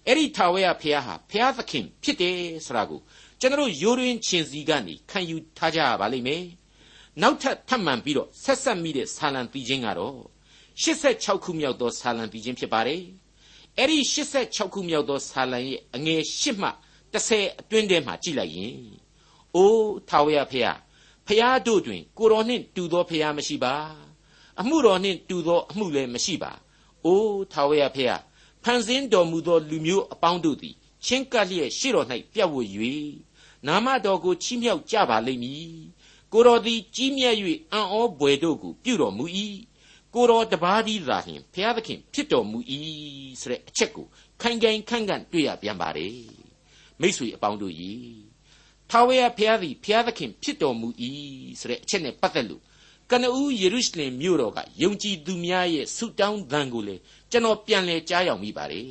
[0.06, 3.00] အဲ့ဒီထာဝရဖျားဟာဖျားသခင်ဖြစ်တယ်ဆိုတာကို
[3.40, 6.44] ကျွန်တော်ရိုးရင်းချင်းစီကနေခံယူထားကြရပါလိမ့်မယ်
[7.20, 10.16] နောက်ထပ်ထပ်မံပြီးတော့ဆက်ဆက်မိတဲ့ဆာလံတီချင်းကတော့
[10.82, 13.02] 86ခုမြောက်သောဆာလံတီချင်းဖြစ်ပါတယ်
[13.78, 16.68] အဲ့ဒီ86ခုမြောက်သောဆာလံရဲ့အငယ်8မှ
[17.12, 18.76] 30အတွင်းထဲမှာကြည့်လိုက်ရင်
[19.56, 20.78] အိုးထာဝရဖျား
[21.26, 23.74] ဖျားတို့တွင် ကိုတော်နှင့်တူသောဖျားမရှိပါ
[24.60, 26.52] အမှုတော်နှင့်တူသောအမှုလည်းမရှိပါ
[27.04, 28.20] အိုးထာဝရဖျား
[28.64, 32.54] ဖန်ဆင်းတော်မူသောလူမျိုးအပေါင်းတို့သည်ချင်းကပ်လျက်ရှေ့တော်၌ပြတ်ဝ၍
[33.66, 35.74] နာမတော်ကိုချီးမြှောက်ကြပါလိမ့်မည်
[36.32, 37.36] ကိုတော်သည်ကြီးမြတ်၍
[37.72, 39.24] အံ့ဩဘွယ်တို့ကိုပြုတော်မူ၏
[40.14, 42.58] ကိုတော်တပါးသည်သာလျှင်ဘုရားသခင်ဖြစ်တော်မူ၏
[43.40, 44.06] ဆိုတဲ့အချက်ကို
[44.40, 46.16] ခိုင်ခိုင်ခန့်ခန့်တွေ့ရပြန်ပါတယ်
[47.00, 47.74] မိษွေအပေါင်းတို့၏
[48.90, 50.88] ထာဝရဘုရားသည်ဘုရားသခင်ဖြစ်တော်မူ၏
[51.60, 52.62] ဆိုတဲ့အချက်နဲ့ပတ်သက်လို့
[53.12, 56.96] ကနဦးယေရုရှလင်မြို့တော်ကယုံကြည်သူများရဲ့ဆုတောင်းသံကိုလေ
[57.30, 58.86] ကျွန်တော်ပြန်လဲကြားရောက်မိပါတယ်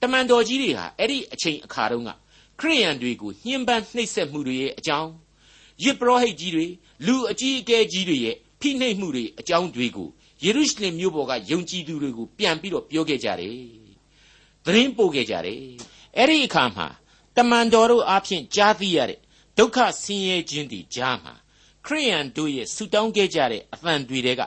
[0.00, 2.10] တမန်တော်ကြီးတွေဟာအဲ့ဒီအချိန်အခါတုန်းက
[2.60, 5.10] ခရိယန်တွေကိုညှဉ်းပန်းနှိပ်စက်မှုတွေရဲ့အကြောင်း
[5.84, 6.66] ယစ်ပရောဟိတ်ကြီးတွေ
[7.06, 10.08] လူအကြီးအကဲကြီးတွေရဲ့ဖိနှိပ်မှုတွေအကြောင်းတွေကို
[10.44, 13.56] ယေရုရှလင်မြို့ပေါ်ကယုံကြည်သူတွေကိုပြန်ပြီးတော့ပြောခဲ့ကြတယ်။
[14.64, 15.60] သတင်းပို့ခဲ့ကြတယ်။
[16.16, 16.86] အဲ့ဒီအခါမှာ
[17.36, 19.20] တမန်တော်တို့အားဖြင့်ကြားသိရတဲ့
[19.58, 21.34] ဒုက္ခဆင်းရဲခြင်းတွေကြားမှာ
[21.86, 24.42] ခရိယန်တို့ရဲ့ဆူတောင်းခဲ့ကြတဲ့အသံတွေက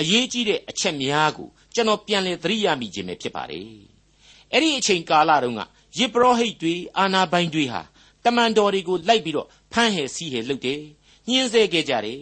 [0.00, 3.66] အရေးကြီးတဲ့အချက်များကိုကျွန်တော်ပြန်လည်သတိရမိခြင်းပဲဖြစ်ပါတယ်။
[4.52, 5.60] အဲ့ဒီအချိန်ကာလတုန်းက
[5.98, 7.82] ယေဘရဟိတ်တွေအာနာပိုင်တွေဟာ
[8.24, 10.80] တမန်တော်တွေကိုလိုက်ပြီးတော့ဖမ်းဟယ်စီးဟယ်လုပ်တယ်
[11.28, 12.20] ညှင်းဆဲခဲ့ကြတယ်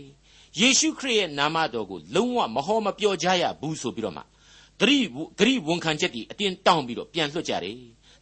[0.59, 4.23] ယေရှုခရစ်ရဲ့နာမတော်ကိုလုံးဝမဟောမပြောကြရဘူးဆိုပြီးတော့မှ
[4.81, 4.99] ဂရိ
[5.39, 7.79] ဂရိဝန်ခံချက်တွေအတင်းတောင်းပြီးတော့ပြန်လွှတ်ကြတယ်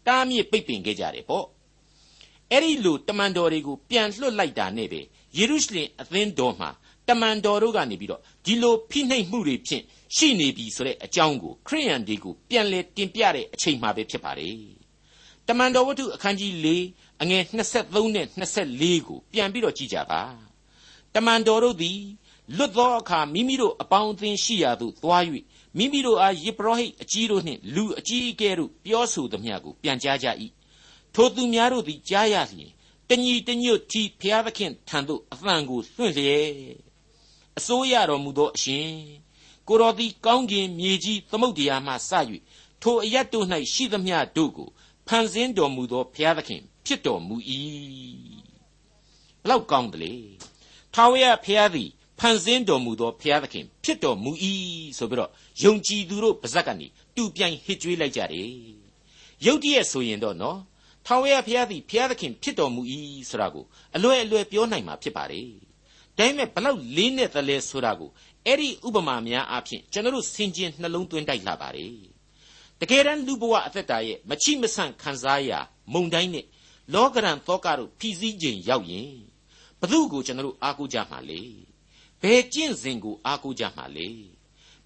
[0.07, 1.47] တားမြစ်ပိတ်ပင်ခဲ့ကြတယ်ပေါ့
[2.52, 5.00] အဲ့ဒီလိုတမန်တော်တွေကိုပြန်လွှတ်လိုက်တာနဲ့ပဲ
[5.37, 6.71] ယေရုရှလင်အသင်းတော်မှာ
[7.09, 9.85] တမန်တော်တို့ကနေပြီးတော့ဒီလိုဖိနှိပ်မှုတွေဖြင့်
[10.17, 14.57] ရှိနေပြီဆိုတဲ့အကြောင်းကိုခရိယန်တွေကိုပြန်လဲတင်ပြတဲ့အချိန်မှပဲဖြစ်ပါတယ်
[15.49, 16.69] တမန်တော်ဝတ္ထုအခန်းကြီး၄
[17.23, 17.43] အငယ်
[17.75, 18.27] 23နဲ့
[18.69, 20.23] 24ကိုပြန်ပြီးတော့ကြည့်ကြပါ
[21.14, 22.01] တမန်တော်တို့သည်
[22.57, 25.23] လွတ်သောအခါမိမိတို့အပေါင်းအသင်းရှိရာသို့သွား၍
[25.79, 30.29] မိမိတို့အားယေဘရဟိတ်အကြီးတို့နှင့်လူအကြီးအကဲတို့ပြောဆိုသမျှကိုပြန်ကြားကြ၏
[31.14, 32.73] ထိုသူများတို့သည်ကြားရလျင်
[33.11, 36.53] တညီတညွတ်တီဖျားသခင်ထံသို့အသံကိုလွှင့်လျက်
[37.59, 38.90] အစိုးရတော်မူသောအရှင်
[39.68, 42.11] ကိုတော်သည်ကောင်းကင်မြေကြီးသမုတ်တရားမှစ၍
[42.83, 44.68] ထိုအရတ်တို့၌ရှိသမျှတို့ကို
[45.07, 47.37] ဖန်ဆင်းတော်မူသောဘုရားသခင်ဖြစ်တော်မူ၏
[49.42, 50.14] ဘလောက်ကောင်းတယ်လေ
[50.94, 54.33] ထာဝရဘုရားသည်ဖန်ဆင်းတော်မူသောဘုရားသခင်ဖြစ်တော်မူ၏
[54.99, 55.31] ဆိုပြီးတော့
[55.62, 58.51] ယုံကြည်သူတို့ပါဇက်ကနေတူပြိုင်ဟစ်ကြွေးလိုက်ကြတယ်
[59.47, 60.59] ယုတ်တရက်ဆိုရင်တော့နော်
[61.11, 62.83] ထာဝရဘုရားသည်ဘုရားသခင်ဖြစ်တော်မူ၏
[63.31, 63.64] ဆိုတာကို
[63.97, 65.49] အလွယ်အလွယ်ပြောနိုင်မှာဖြစ်ပါတယ်
[66.18, 68.11] ဒါပေမဲ့ဘလောက်လေးနဲ့သလဲဆိုတာကို
[68.47, 71.94] အဲ့ဒီဥပမာများအဖြစ်ကျွန်တော်တို့ဆင်ခြင်နှလုံးသွင်းတိုက်လာပါတယ်
[72.81, 75.51] တကယ်တမ်းလူဘဝအသက်တာရဲ့မချိမဆန့်ခံစားရ
[75.92, 76.47] မုံတိုင်းနဲ့
[76.94, 79.12] လောကရန်သောကတို့ဖြီးစည်းခြင်းရောက်ရင်
[79.81, 81.42] ဘသူကိုကျွန်တော်တို့အားကိုးကြမှာလေ
[82.23, 84.09] ဘယ်ကျင့်စဉ်ကိုအားကိုးကြမှာလေ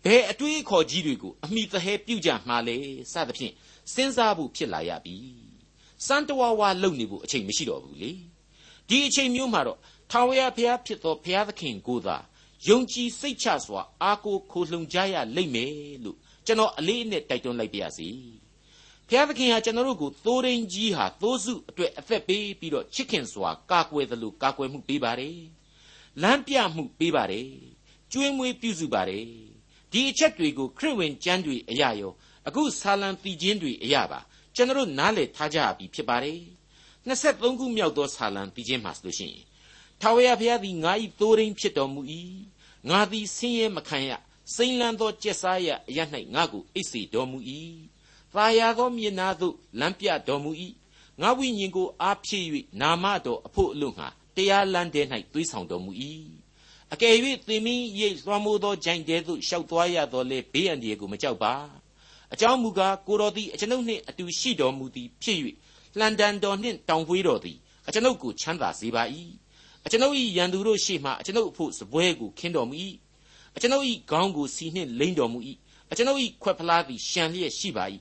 [0.05, 2.77] ဘယ်အတွေးခေါ်ကြီးတွေကိုအမိသဟဲပြုကြမှာလေ
[3.13, 3.55] စသဖြင့်
[3.93, 5.17] စဉ်းစားဖို့ဖြစ်လာရပြီ
[6.07, 8.13] စံတဝါဝါလုံနေဖို့အချိန်မရှိတော့ဘူးလေ
[8.89, 9.79] ဒီအချိန်မျိုးမှာတော့
[10.11, 12.17] ထာဝရဘုရားဖြစ်သောဘုရားသခင်ကိုသာ
[12.69, 15.73] ယုံကြည်စိတ်ချစွာအားကိုးခိုလှုံကြရလိမ့်မယ်
[16.05, 18.09] လို့ကျွန်တော်အလေးအနက်တိုက်တွန်းလိုက်ပါရစေ
[19.09, 25.39] ဘုရားသခင်ဟာကျွန်တော်တို့ကိုသိုးရင်းကြီးဟာသိုးစုအတွက်အသက်ပေးပြီးတော့ချစ်ခင်စွာကာကွယ်သလိုကာကွယ်မှုပေးပါတယ်
[26.23, 27.49] လမ်းပြမှုပေးပါတယ်
[28.13, 29.27] ကျွေးမွေးပြုစုပါတယ်
[29.93, 32.13] ဒီအချက်တွေကိုခရစ်ဝင်ကျမ်းတွေအရာရော
[32.49, 34.21] အခုဆာလံတည်ခြင်းတွေအရာပါ
[34.55, 36.41] ကျွန်တော်နားလည်ထားကြပြီဖြစ်ပါတယ်
[37.07, 39.45] 23ခုမြောက်သောဆာလံတည်ခြင်းမှာဆိုလို့ရှိရင်
[40.01, 42.01] ထာဝရဘုရားသည်ငါ၏သိုးရင်းဖြစ်တော်မူ၏
[42.89, 44.11] ငါသည်ဆင်းရဲမခံရ
[44.55, 45.99] စိမ့်လန်းသောကျက်စားရအရ၌
[46.35, 47.39] ငါကိုအိပ်စေတော်မူ၏။
[48.35, 50.51] သာယာသောမြေနာသို့လမ်းပြတော်မူ၏။
[51.21, 52.47] ငါဝိညာဉ်ကိုအားဖြည့်၍
[52.81, 55.91] နာမတော်အဖို့အလို့ငှာတရားလမ်းထဲ၌သွေးဆောင်တော်မူ၏။
[56.93, 57.15] အကယ်၍
[57.47, 61.55] သင်မင်းရိပ်လွှမ်းမိုးသောဂျိုင်တဲသို့ရှောက်သွားရတော်လေဘေးအန္တရာယ်ကိုမကြောက်ပါ။
[62.33, 65.39] အကြောင်းမူကားကိုတော်သည်အကျွန်ုပ်နှင့်အတူရှိတော်မူသည်ဖြစ်၍
[65.99, 69.03] လှန်တန်တော်နှင့်တောင်ပွေးတော်သည်အကျွန်ုပ်ကိုချမ်းသာစေပါ၏။
[69.87, 72.75] အကျွန်ုပ်၏ရန်သူတို့ရှေ့မှအကျွန်ုပ်အဖို့စပွဲကိုခင်းတော်မူ၏
[73.57, 75.39] အကျွန်ုပ်၏ခေါင်းကိုစီနှင့်လိမ့်တော်မူ၏
[75.91, 77.85] အကျွန်ုပ်၏ခွက်ဖလားသည်ရှံလျက်ရှိပါ၏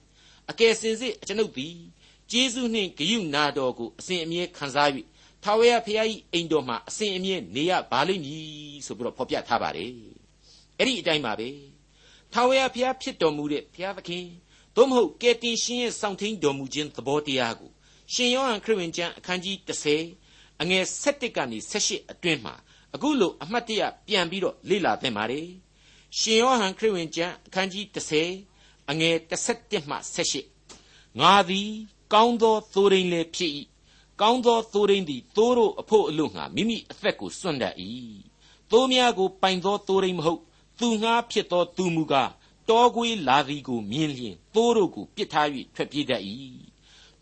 [0.50, 1.76] အကယ်စင်စစ်အကျွန်ုပ်သည်
[2.32, 4.90] ကျေးဇူးနှင့်ဂရုနာတော်ကိုအစဉ်အမြဲခံစား၍
[5.44, 8.46] ထာဝရဘုရား၏အိမ်တော်မှာအစဉ်အမြဲနေရပါလိမ့်မည်
[8.86, 9.92] ဆိုပြီးတော့ဖော်ပြထားပါတယ်
[10.78, 11.71] အဲ့ဒီအတိုင်းပါပဲ
[12.34, 14.26] ထာဝရဘုရားဖြစ်တော်မူတဲ့ဘုရားသခင်
[14.76, 17.72] သို့မဟုတ်ကယ်တင်ရှင်ရဲ့ဆောင်ထိန်တော်မူခြင်းသဘောတရားကို
[18.14, 19.58] ရှင်ယောဟန်ခရစ်ဝင်ကျမ်းအခန်းကြီး
[20.10, 22.56] 30အငယ်7ကနေ18အတွင်းမှာ
[22.96, 25.48] အခုလိုအမှတ်တရပြန်ပြီးတော့လေ့လာသင်ပါတယ်
[26.20, 27.86] ရှင်ယောဟန်ခရစ်ဝင်ကျမ်းအခန်းကြီး
[28.38, 29.16] 30အငယ်
[29.54, 29.96] 17မှ
[30.58, 31.70] 18ငါသည်
[32.14, 33.52] ကောင်းသောသိုးရင်းလည်းဖြစ်၏
[34.22, 37.76] ကောင်းသောသိုးရင်းသည်သိုးတို့အဖို့အလို့ငှာမိမိအသက်ကိုစွန့်တတ်၏
[38.72, 40.42] သိုးများကိုပိုင်သောသိုးရင်းမဟုတ်
[40.82, 42.32] သူငှားဖြစ်သောသူမူကား
[42.70, 46.24] တောကွေးလာသည်ကိုမြင်လျင်သိုးတို့ကိုပြစ်ထား၍ထွက်ပြေးတတ်၏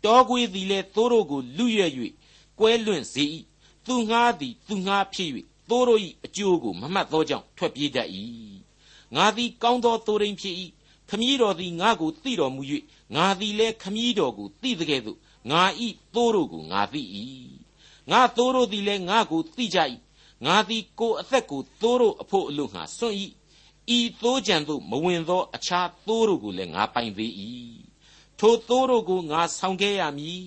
[0.04, 1.92] တောကွေးသည်လည်းသိုးတို့ကိုလူရွက်၍
[2.58, 3.24] ကွဲလွင့်စေ၏
[3.86, 5.30] သူငှားသည်သူငှားဖြစ်၍
[5.70, 8.08] သိုးတို့၏အကျိုးကိုမမှတ်သောကြောင့်ထွက်ပြေးတတ်၏
[9.16, 10.56] ငါသည်ကောင်းသောသိုးရင်းဖြစ်၏
[11.08, 12.62] ခမည်းတော်သည်ငါကိုသိတော်မူ၍
[13.16, 15.18] ငါသည်လည်းခမည်းတော်ကိုသိတဲ့ကဲ့သို့
[15.50, 17.02] ငါဤသိုးတို့ကိုငါသိ၏
[18.10, 19.78] ငါသိုးတို့သည်လည်းငါကိုသိကြ၏
[20.46, 23.16] ငါသည်ကိုယ်အသက်ကိုသိုးတို့အဖို့အလို့ငါစွန့်၏
[23.96, 27.32] ဤသိုးကြံသို့မဝင်သော အခြားသိုးတို့ကိုလည်းငါပိုင်သေး၏
[28.38, 30.44] ထိုသိုးတို့ကိုငါဆောင်ခဲ့ရမည်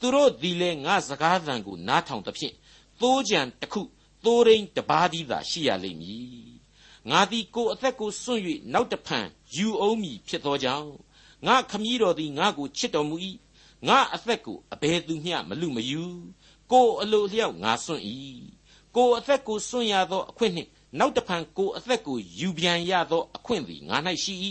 [0.00, 2.54] သူတို့သည်လည်းငါစကားသံကိုနားထောင်သဖြင့်
[3.00, 3.82] သိုးကြံတစ်ခု
[4.24, 6.50] သိုးရင်းတစ်ပါးသည်သာရှိရလိမ့်မည်
[7.10, 10.90] ငါသည်ကိုယ်အသက်ကိုစွန့်၍နောက်တဖန်ယူအောင်မည်ဖြစ်သောကြောင့်
[11.46, 13.16] ငါခမည်းတော်သည်ငါကိုချစ်တော်မူ၏
[13.88, 16.04] ငါအသက်ကိုအဘယ်သူမျှမလူမယူ
[16.72, 18.04] ကိုယ်အလိုလျောက်ငါစွန့်၏
[18.96, 24.34] ကိုယ်အသက်ကိုစွန့်ရသောအခွင့်နှင့် နောက်တဖန်ကိုယ်အသက်ကိုယူပြန်ရသောအခွင့်သည်ငါ၌ရှိ၏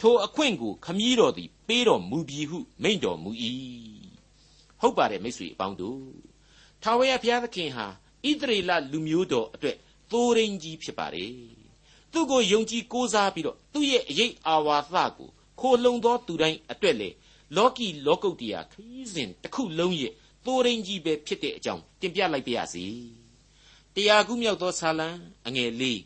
[0.00, 3.30] ထိုအခွင့်ကိုခမည်းတော်သည်ပေးတော်မူပြီဟုမိန့်တော်မူ၏
[4.80, 6.02] ဟုတ်ပါတယ်မိတ်ဆွေအပေါင်းတို့
[6.82, 7.86] ထာဝရဘုရားသခင်ဟာ
[8.28, 9.76] ဣသရေလလူမျိုးတော်အတွက်
[10.10, 11.32] သိုးရင်းကြီးဖြစ်ပါတယ်
[12.12, 15.28] သူ့ကိုယုံကြည်ကိုးစားပြီးတော့သူ့ရဲ့အရေးအာဝါသကို
[15.60, 17.10] ခိုလုံသောသူတိုင်းအတွက်လေ
[17.56, 20.12] လောကီလောကုတ်တရားခရီးစဉ်တစ်ခုလုံးရဲ့
[20.44, 22.84] သိုးရင်းကြီးပဲဖြစ်တဲ့အကြောင်းတင်ပြလိုက်ပါရစေ
[23.98, 25.08] တရားခုမြောက်သောဆာလံ
[25.46, 26.00] အငယ်လေး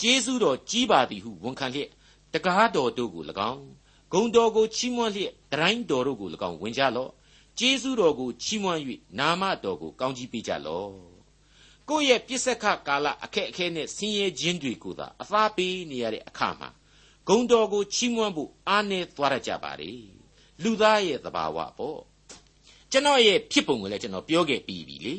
[0.00, 1.90] ကျေးဇူးတော်ကြီးပါသည်ဟုဝန်ခံလျက်
[2.32, 3.64] တကားတော်တို့ကို၎င်း
[4.12, 7.10] ဂုံတော်ကိုချီးမွမ်းလျက်တရိုင်းတော်တို့ကို၎င်းဝင်ကြလော့
[7.58, 8.80] ကျေးဇူးတော်ကိုချီးမွမ်း၍
[9.18, 10.90] နာမတော်ကိုကောင်းကြီးပေးကြလော့
[11.88, 16.68] ကိုယ့်ရဲ့ပြစ္ဆခကာလအခက်အခဲနဲ့ဆင်းရဲခြင်းတွေကိုသာအသာပေးနေရတဲ့အခါမှာ
[17.28, 19.92] ဂုံတော်ကိုချီးမွမ်းဖို့အားနည်းသွားရကြပါလေ
[20.62, 22.00] လူသားရဲ့သဘာဝပေါ့
[22.90, 25.14] ကျွန်တော်ရဲ့ဖြစ်ပုံကိုလည်းကျွန်တော်ပြောခဲ့ပြီးပြီလေ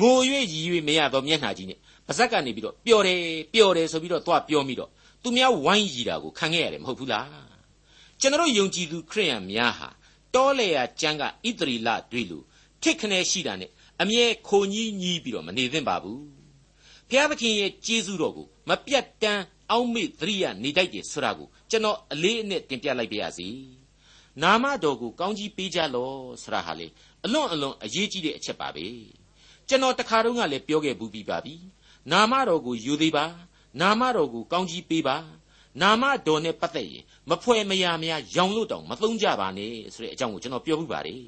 [0.00, 0.16] ငို၍
[0.52, 3.20] ရည်၍မရတော့မျက်နှာကြီးနဲ့ပါဇက်ကနေပြီးတော့ပျော်တယ်
[3.52, 4.90] ပျော်တယ်ဆိုပြီးတော့သွားပြောမိတော့
[5.22, 7.28] သူများဝိုင်းရည်တာကိုခံခဲ့ရတယ်မဟုတ်ဘူးလား
[8.20, 9.88] ကျွန်တော်ယုံကြည်သူခရိယန်များဟာ
[10.34, 11.26] တောလေယာကျမ်းကဣ
[11.58, 12.38] သရီလတွေလူ
[12.82, 16.22] ထိတ်ခနဲရှိတာနဲ့အမြဲခိုညီးညီးပြီးတော့မနေသင့်ပါဘူး
[17.08, 23.48] ဘုရားသခင်ရဲ့ကျေးဇူးတော်ကိုမပြတ်တမ်းအောက်မေ့သတိရနေတတ်တယ်ဆိုတာကိုကျွန်တော်အလေးအနက်တင်ပြလိုက်ပါရစေ
[24.42, 26.10] နာမတော်ကိုကောင်းကြီးပေးကြလော
[26.42, 26.86] ဆိုတာဟာလေ
[27.24, 28.86] အလွန်အလွန်အရေးကြီးတဲ့အချက်ပါပဲ
[29.68, 31.54] ကျွန်တော်တခါတုန်းကလည်းပြောခဲ့ဘူးပြီးပါပြီ
[32.12, 33.24] နာမတော်ကိုယူသေးပါ
[33.80, 35.16] နာမတော်ကိုကောင်းကြီးပေးပါ
[35.82, 41.22] နာမတော်နဲ့ပတ်သက်ရင်မဖွဲ့မရမရရောင်လို့တောင်မသုံးကြပါနဲ့ဆိုတဲ့အကြောင်းကိုကျွန်တော်ပြောပြပါတယ်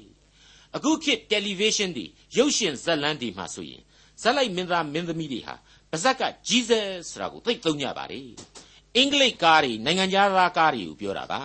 [0.75, 2.05] အခုခေတ်တယ်လီဗေးရှင်းတွေ
[2.37, 3.81] ရုပ်ရှင်ဇာတ်လမ်းတွေမှာဆိုရင်
[4.21, 5.55] ဇာတ်လိုက်မင်းသားမင်းသမီးတွေဟာ
[5.91, 8.27] ပါဇက်က Jesus ဆိုတာကိုသိသုံးကြပါတယ်
[8.95, 11.41] အင်္ဂလိပ်ကားတွေနိုင်ငံခြားသားကားတွေကိုပြောတာပါ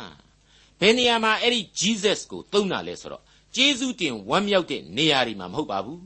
[0.80, 3.22] ဘယ်နေရာမှာအဲ့ဒီ Jesus ကိုသုံးတာလဲဆိုတော့
[3.56, 6.00] ကျေးဇူးတင်ဝမ်းမြောက်တဲ့နေရာတွေမှာမဟုတ်ပါဘူး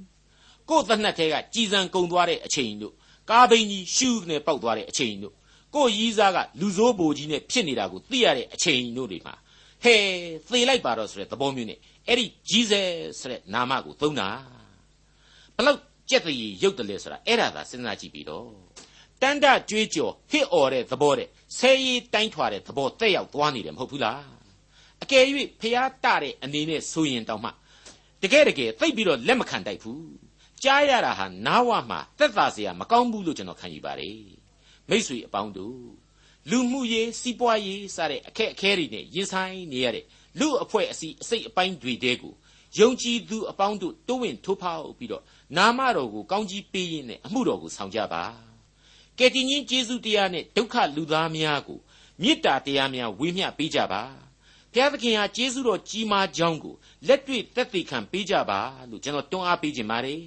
[0.70, 2.94] ကိုယ်သနှက်ထဲကကြည်စံကုံသွားတဲ့အချိန်တို့
[3.30, 5.34] ကားဘိန်းကြီးရှူးနဲ့ပောက်သွားတဲ့အချိန်တို့
[5.74, 9.34] ကိုရီးစားကလူစိုးဘိုကြီးနဲ့ဖြစ်နေတာကိုသိရတဲ့အချိန်တို့တွေမှာ
[9.82, 9.94] ဟဲ
[10.50, 11.78] သေလိုက်ပါတော့ဆိုတဲ့သဘောမျိုးနဲ့
[12.08, 12.80] အဲ့ဒီကြီးစဲ
[13.18, 14.28] ဆိုတဲ့နာမကိုသုံးတာ
[15.56, 15.78] ဘလောက်
[16.10, 18.48] ကြက်တရီရုပ်တလဲဆိုတာအဲ့ဒါသာစဉ်းစားကြည့်ပြီးတော့
[19.22, 21.28] တန်တကြွေးကြော်ဟစ်អော်တဲ့သဘောတဲ့
[21.58, 24.22] ဆဲရီတိုင်းထွာတဲ့သဘောတက်ရောက်သွားနေတယ်မဟုတ်ဘူးလား
[25.02, 25.24] အကယ်၍
[25.60, 27.50] ဖျားတတဲ့အနေနဲ့ဆိုရင်တောင်မှ
[28.22, 30.29] တကယ်တကယ်သိပ်ပြီးတော့လက်မခံတိုက်ဘူး
[30.64, 34.20] ကြားရတာဟာနားဝမှာသက်သာစရာမကောင်းဘူးလို့ကျွန်တော်ခံယူပါတယ်
[34.88, 35.80] မိษွေအပေါင်းတို့
[36.50, 40.04] လူမှုရေးစီးပွားရေးစတဲ့အခက်အခဲတွေနဲ့ရင်ဆိုင်နေရတဲ့
[40.38, 42.34] လူအဖွဲ့အစည်းအစိတ်အပိုင်းတွေတဲကို
[42.78, 45.24] ယုံကြည်သူအပေါင်းတို့တိုးဝင်ထိုးဖောက်ပြီးတော့
[45.56, 48.24] နာမတော်ကိုကောင်းကြီးပေးရင်းနဲ့အမှုတော်ကိုဆောင်ကြပါ
[49.18, 51.78] ကယ်တင်ရှင်ယေရှုတရားနဲ့ဒုက္ခလူသားများကို
[52.22, 54.02] မေတ္တာတရားများဝေမျှပေးကြပါ
[54.72, 56.74] ဘုရားသခင်ဟာယေရှုတော်ကြီးမားကြောင်းကို
[57.06, 60.22] လက်တွေ့သက်သေခံပေးကြပါလို့ကျွန်တော်တွန်းအားပေးခြင်းပါတယ်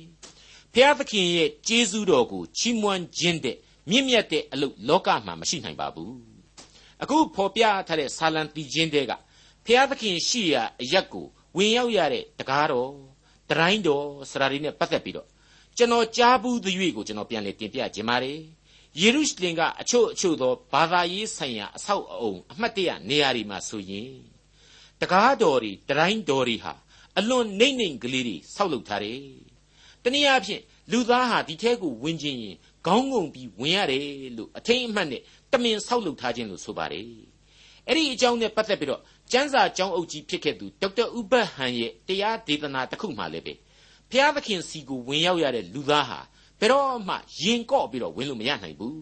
[0.73, 3.57] ဘုရားသခင်ရဲ့ကျေးဇူးတော်ကိုချီးမွမ်းခြင်းတဲ့
[3.89, 6.13] မြင့်မြတ်တဲ့အလုပ်လောကမှာမရှိနိုင်ပါဘူး
[7.03, 9.11] အခုဖော်ပြထားတဲ့ဆာလံတီချင်းတဲက
[9.65, 11.25] ဖျားသခင်ရှိရာအရက်ကို
[11.57, 12.91] ဝင်ရောက်ရတဲ့တကားတော်
[13.49, 15.27] တရိုင်းတော်စရာတွေနဲ့ပတ်သက်ပြီးတော့
[15.77, 18.39] ကျွန်တော်ကြားဘူးသရွေ့ကိုကျွန်တော်ပြန်လည်တင်ပြခြင်းပါတယ်
[19.01, 24.11] ယေရုရှလင်ကအချို့အချို့သောဘာသာရေးဆိုင်ရာအဆောက်အအုံအမှတ်တရနေရာတွေမှာဆိုရင်
[25.01, 26.73] တကားတော်တွေတရိုင်းတော်တွေဟာ
[27.17, 29.19] အလွန်နှိမ့်နှိမ့်ကလေးတွေဆောက်လုပ်ထားတယ်
[30.03, 30.61] တနည်းအားဖြင့်
[30.91, 34.05] လူသားဟာဒီထဲကိုဝင်ခြင်းရင်ခေါင်းငုံပြီးဝင်ရတယ်
[34.37, 37.07] လို့အထိန်အမှတ်နဲ့တမင်ဆောက်လုပ်ထားခြင်းလို့ဆိုပါတယ်
[37.87, 43.53] အဲ့ဒီအကြောင်းနဲ့ပတ်သက်ပြီးတော့ကျမ်းစာကျောင်းအုပ်ကြီးဖြစ်ခဲ့သူဒေါက်တာဥပတ်ဟန်ရဲ့တရားဒေသနာတစ်ခုမှလည်းပဲ
[44.09, 46.19] ဘုရားသခင်စီကိုဝင်ရောက်ရတဲ့လူသားဟာ
[46.59, 49.01] ဘယ်တော့မှရင်ကော့ပြီးတော့ဝင်လို့မရနိုင်ဘူး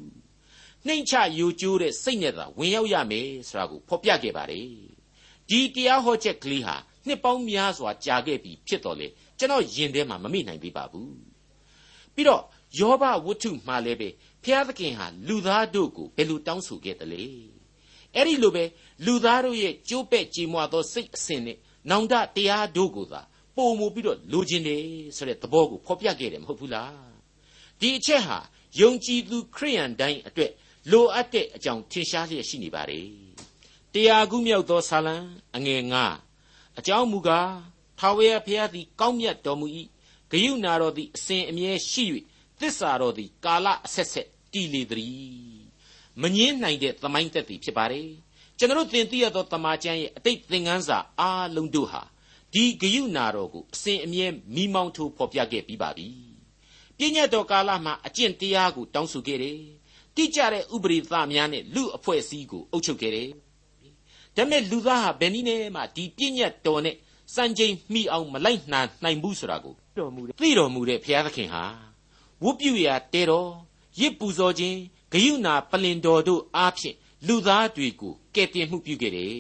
[0.88, 4.68] နှိမ့်ချယိုကျိုးတဲ့စိတ်နဲ့သာဝင်ရောက်ရမယ်ဆိုတာကိုဖော်ပြခဲ့ပါတယ်
[5.50, 6.76] ဒီတရားဟောချက်ကလေးဟာ
[7.08, 9.08] နှစ်ပေါင်းများစွာကြာခဲ့ပြီဖြစ်တော်လေ
[9.40, 11.14] ကျွန်တော်ယင်ထဲမှာမမိနိုင်သေးပါဘူး
[12.16, 12.44] ပြီးတော့
[12.80, 14.10] ယောဘဝတ္ထုမှာလည်းပဲ
[14.44, 17.24] ဘုရားသခင်ဟာလူသားတို့ကိုဘယ်လိုတောင်းဆိုခဲ့သလဲ
[18.16, 18.64] အဲ့ဒီလိုပဲ
[19.06, 21.58] လူသားတို့ရဲ့ကြိုးပဲ့ကြေမွသောစိတ်အစဉ်နဲ့
[21.90, 23.22] နောင်တတရားတို့ကိုသာ
[23.56, 24.82] ပုံမူပြီးတော့လိုချင်တယ်
[25.18, 27.12] ဆိုတဲ့သဘောကိုဖော်ပြခဲ့တယ်မဟုတ်ဘူးလား
[27.80, 28.38] ဒီအချက်ဟာ
[28.80, 30.52] ယုံကြည်သူခရိယန်တိုင်းအတွက်
[30.92, 33.08] လိုအပ်တဲ့အကြောင်းထင်ရှားလျက်ရှိနေပါတယ်
[33.94, 35.16] တရားခုမြောက်သောဆာလံ
[35.56, 36.31] အငယ်9
[36.82, 37.52] အကြောင်းမူကား
[38.00, 39.67] ထာဝရဘုရားသည် ကောင်းမြတ်တော်မူ၏
[40.32, 42.06] ဂယုဏတော်သည် အစဉ်အမြဲရှိ၍
[42.60, 45.62] သစ္စာတော်သည် ကာလအဆက်ဆက်တည်လေသည်
[46.22, 48.10] မငင်းနိုင်တဲ့သမိုင်းသက်သည်ဖြစ်ပါတယ်
[48.58, 52.02] ကျွန်တော်သင်သိရသောတမန်ကျမ်းရဲ့အတိတ်သင်ခန်းစာအားလုံးတို့ဟာ
[52.54, 56.08] ဒီဂယုဏတော်ကိုအစဉ်အမြဲမိမောင်းထိုးဖော်ပြခဲ့ပြီးပါပြီ
[56.98, 59.60] ပြည့်ညတ်တော်ကာလမှာအကျင့်တရားကိုတောင်းဆိုခဲ့တယ်
[60.15, 63.30] တိကျတဲ့ဥပရိသများနဲ့လူအဖွဲ့အစည်းကိုအုပ်ချုပ်ခဲ့တယ်
[64.36, 66.96] ဒါပေမဲ့လူသားဟာဘယ်နည်းနဲ့မှဒီပြည့်ညတ်တော်နဲ့
[67.36, 71.63] စံချိန်မိအောင်မလိုက်နှံနိုင်ဘူးဆိုတာကိုတော်မူတယ်သိတော်မူတဲ့ဘုရားသခင်ဟာ
[72.44, 73.52] ဝတ်ပြုရာတဲတော်
[74.00, 74.78] ရစ်ပူဇော်ခြင်း
[75.13, 76.96] ဂယုဏပလင်တော်တို့အားဖြင့်
[77.28, 79.34] လူသားတွေကိုကယ်တင်မှုပြုခဲ့တယ်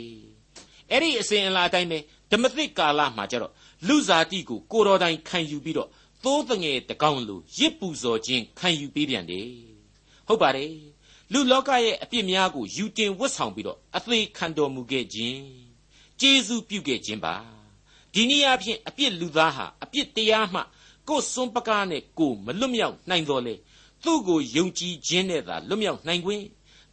[0.91, 1.97] ။အဲ့ဒီအစဉ်အလာတိုင်းပဲ
[2.31, 3.53] ဓမ္မသစ်ကာလမှာကျတော့
[3.87, 5.89] လူစားတိကိုကိုတော်တိုင်ခံယူပြီးတော့
[6.23, 9.47] သိုးတငယ်တကောင်လိုရစ်ပူဇော်ခြင်းခံယူပေးပြန်တယ်။
[10.27, 10.71] ဟုတ်ပါတယ်။
[11.33, 15.39] လူလောကရဲ့အပြစ်များကိုယူတင်ဝတ်ဆောင်ပြီးတော့အသေးခံတော်မူခဲ့ခြင်း
[16.19, 17.35] ကျေးဇူးပြုခဲ့ခြင်းပါ။
[18.13, 20.61] ဒီနည်းအားဖြင့်အပြစ်လူသားဟာအပြစ်တရားမှ
[21.07, 23.55] ကိုယ်စွန့်ပကားနဲ့ကိုမလွတ်မြောက်နိုင်တော်လေ
[24.03, 26.43] သူ့ကိုယုံကြည်ခြင်းနဲ့သာလွတ်မြောက်နိုင်ခွင့်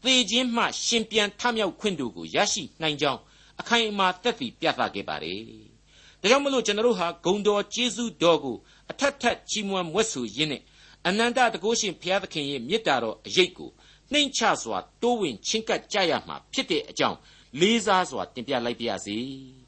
[0.02, 3.20] သေခြင်းမှရှင်ပြန်ထမြောက်ခွင့်တို့ကိုရရှိနိုင်ကြောင်း
[3.60, 5.40] အခိုင်အမာသက်သေပြသခဲ့ပါတယ်။
[6.20, 8.56] ဒါကြောင့်မလို့ကျွန်တော်တို့ဟာဂုံတော်ကျေးဇူးတော်ကို
[8.90, 10.62] အထက်ထက်ချီးမွမ်းမွတ်ဆိုရင်းနဲ့
[11.06, 13.70] အနန္တတကုရှင်ဘုရားသခင်ရဲ့မေတ္တာတော်အရေးကို
[14.12, 17.18] နှိမ့်ချစွာတိုးဝင်ချင်းကပ်ကြရမှာဖြစ်တဲ့အကြောင်း
[17.60, 19.18] လေးစားစွာတင်ပြလိုက်ပါရစေ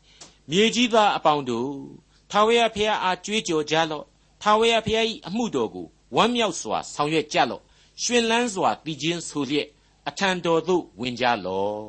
[0.50, 1.72] ။မြေကြီးသားအပေါင်းတို့
[2.30, 4.04] ထာဝရဘုရားအားကြွေးကြော်ကြလော့
[4.42, 7.62] ထာဝရဘုရား၏အမှုတော်ကိုဝမ်းမြောက်စွာဆောင်ရွက်ကြလော့
[8.02, 9.66] ရှင်လန်းစွာတည်ခြင်းဆိုလျက်
[10.08, 11.82] အထံတော်သို့ဝင်ကြလော့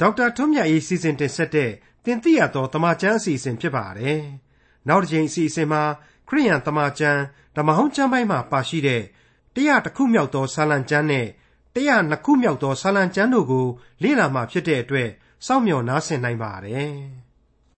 [0.00, 1.70] ဒေါက်တာထွန်းမြတ်၏စီစဉ်တင်ဆက်တဲ့
[2.04, 4.22] တင်ပြရသောတမချန်းအစီအစဉ်ဖြစ်ပါတယ်
[4.88, 5.82] နောက်တစ်ချိန်အစီအစဉ်မှာ
[6.28, 7.20] ခရိယန်တမချန်း
[7.56, 9.02] ဓမ္မဟောင်းကျမ်းပိုင်းမှာပါရှိတဲ့
[9.56, 11.26] တရားတစ်ခုမြောက်သောဆာလံကျမ်းနဲ့
[11.74, 13.66] တရားနှစ်ခုမြောက်သောဆာလံကျမ်းတို့ကို
[14.02, 15.08] လေ့လာမှဖြစ်တဲ့အတွက်
[15.46, 16.94] စောင့်မျှော်နားဆင်နိုင်ပါတယ်။